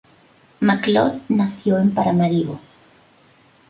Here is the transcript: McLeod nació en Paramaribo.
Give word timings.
McLeod 0.61 1.21
nació 1.29 1.77
en 1.77 1.93
Paramaribo. 1.93 2.59